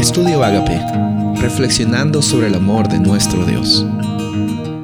[0.00, 0.80] Estudio Agape,
[1.42, 3.84] reflexionando sobre el amor de nuestro Dios.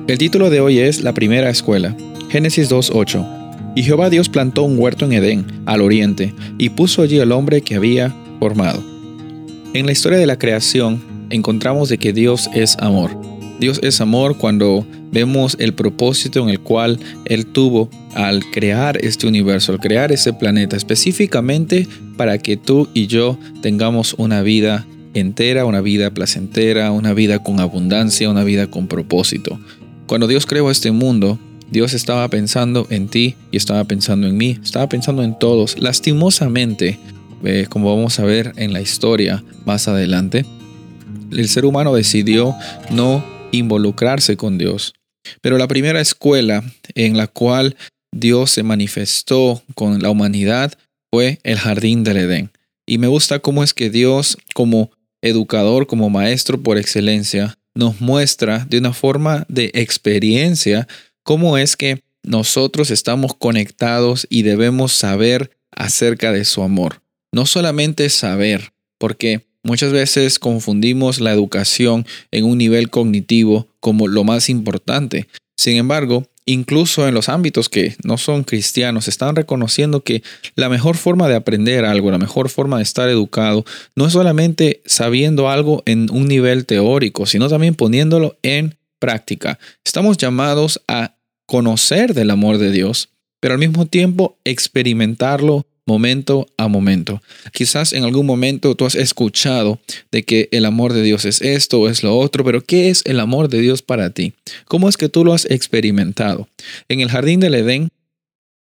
[0.07, 1.96] El título de hoy es La primera escuela,
[2.28, 3.73] Génesis 2.8.
[3.75, 7.63] Y Jehová Dios plantó un huerto en Edén, al oriente, y puso allí al hombre
[7.63, 8.84] que había formado.
[9.72, 13.18] En la historia de la creación encontramos de que Dios es amor.
[13.58, 19.26] Dios es amor cuando vemos el propósito en el cual Él tuvo al crear este
[19.26, 21.88] universo, al crear ese planeta, específicamente
[22.18, 24.85] para que tú y yo tengamos una vida
[25.20, 29.58] entera, una vida placentera, una vida con abundancia, una vida con propósito.
[30.07, 31.38] Cuando Dios creó este mundo,
[31.70, 35.79] Dios estaba pensando en ti y estaba pensando en mí, estaba pensando en todos.
[35.79, 36.98] Lastimosamente,
[37.45, 40.45] eh, como vamos a ver en la historia más adelante,
[41.33, 42.55] el ser humano decidió
[42.91, 44.95] no involucrarse con Dios.
[45.41, 46.62] Pero la primera escuela
[46.95, 47.77] en la cual
[48.12, 50.73] Dios se manifestó con la humanidad
[51.10, 52.51] fue el jardín del Edén.
[52.87, 58.66] Y me gusta cómo es que Dios, como educador, como maestro por excelencia, nos muestra
[58.68, 60.88] de una forma de experiencia
[61.23, 67.02] cómo es que nosotros estamos conectados y debemos saber acerca de su amor.
[67.32, 74.24] No solamente saber, porque muchas veces confundimos la educación en un nivel cognitivo como lo
[74.24, 75.28] más importante.
[75.56, 80.22] Sin embargo, incluso en los ámbitos que no son cristianos, están reconociendo que
[80.55, 83.64] la mejor forma de aprender algo, la mejor forma de estar educado,
[83.97, 89.58] no es solamente sabiendo algo en un nivel teórico, sino también poniéndolo en práctica.
[89.84, 91.16] Estamos llamados a
[91.47, 93.10] conocer del amor de Dios,
[93.41, 97.22] pero al mismo tiempo experimentarlo momento a momento.
[97.52, 101.80] Quizás en algún momento tú has escuchado de que el amor de Dios es esto
[101.80, 104.34] o es lo otro, pero ¿qué es el amor de Dios para ti?
[104.66, 106.48] ¿Cómo es que tú lo has experimentado?
[106.88, 107.88] En el jardín del Edén,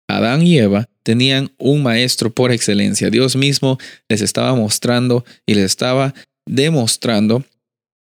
[0.09, 3.11] Adán y Eva tenían un maestro por excelencia.
[3.11, 3.78] Dios mismo
[4.09, 6.14] les estaba mostrando y les estaba
[6.47, 7.44] demostrando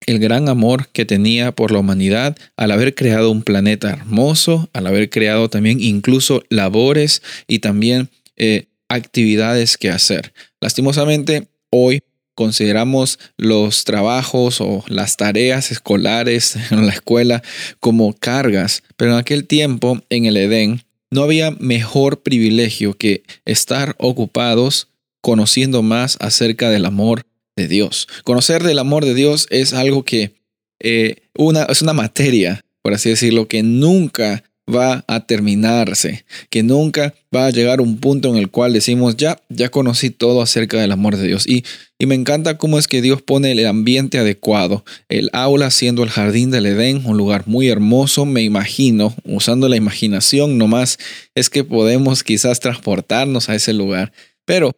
[0.06, 4.86] el gran amor que tenía por la humanidad al haber creado un planeta hermoso, al
[4.86, 10.32] haber creado también incluso labores y también eh, actividades que hacer.
[10.60, 12.02] Lastimosamente, hoy
[12.34, 17.42] consideramos los trabajos o las tareas escolares en la escuela
[17.80, 23.96] como cargas, pero en aquel tiempo, en el Edén, no había mejor privilegio que estar
[23.98, 24.88] ocupados
[25.22, 27.26] conociendo más acerca del amor
[27.56, 28.06] de Dios.
[28.24, 30.34] Conocer del amor de Dios es algo que
[30.80, 37.14] eh, una, es una materia, por así decirlo, que nunca va a terminarse, que nunca
[37.34, 40.92] va a llegar un punto en el cual decimos, ya, ya conocí todo acerca del
[40.92, 41.46] amor de Dios.
[41.46, 41.64] Y,
[41.98, 46.10] y me encanta cómo es que Dios pone el ambiente adecuado, el aula siendo el
[46.10, 50.98] jardín del Edén, un lugar muy hermoso, me imagino, usando la imaginación nomás,
[51.34, 54.12] es que podemos quizás transportarnos a ese lugar.
[54.44, 54.76] Pero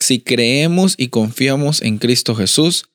[0.00, 2.88] si creemos y confiamos en Cristo Jesús,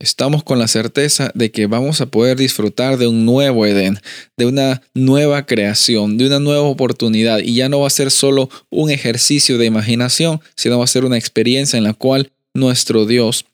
[0.00, 3.98] Estamos con la certeza de que vamos a poder disfrutar de un nuevo Edén,
[4.36, 7.40] de una nueva creación, de una nueva oportunidad.
[7.40, 11.04] Y ya no va a ser solo un ejercicio de imaginación, sino va a ser
[11.04, 13.46] una experiencia en la cual nuestro Dios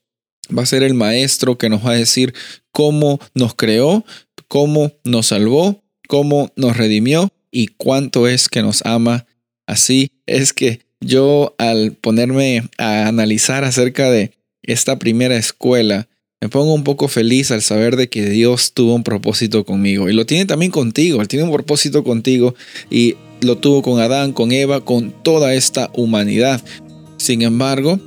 [0.56, 2.34] va a ser el maestro que nos va a decir
[2.72, 4.05] cómo nos creó,
[4.47, 9.25] cómo nos salvó, cómo nos redimió y cuánto es que nos ama.
[9.66, 14.32] Así es que yo al ponerme a analizar acerca de
[14.62, 16.06] esta primera escuela,
[16.44, 20.10] me pongo un poco feliz al saber de que Dios tuvo un propósito conmigo.
[20.10, 21.22] Y lo tiene también contigo.
[21.22, 22.55] Él tiene un propósito contigo
[22.91, 26.62] y lo tuvo con Adán, con Eva, con toda esta humanidad.
[27.16, 27.99] Sin embargo,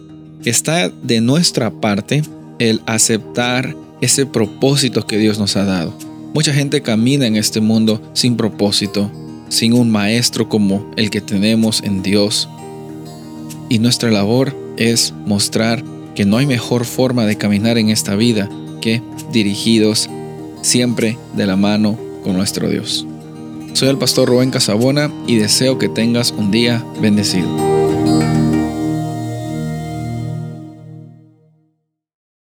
[0.46, 2.22] está de nuestra parte
[2.60, 5.98] el aceptar ese propósito que Dios nos ha dado.
[6.36, 9.12] Mucha gente camina en este mundo sin propósito,
[9.50, 12.48] sin un maestro como el que tenemos en Dios.
[13.68, 15.84] Y nuestra labor es mostrar
[16.18, 18.50] que no hay mejor forma de caminar en esta vida
[18.82, 20.10] que dirigidos
[20.64, 23.06] siempre de la mano con nuestro Dios.
[23.74, 27.48] Soy el pastor Rubén Casabona y deseo que tengas un día bendecido.